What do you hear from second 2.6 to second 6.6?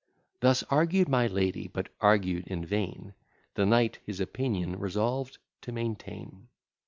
vain; The knight his opinion resolved to maintain.